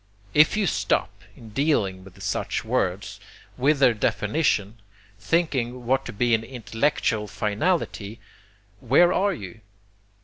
[0.33, 3.19] If you stop, in dealing with such words,
[3.55, 4.79] with their definition,
[5.19, 8.19] thinking that to be an intellectual finality,
[8.79, 9.61] where are you?